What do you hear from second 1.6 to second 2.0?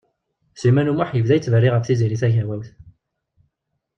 ɣef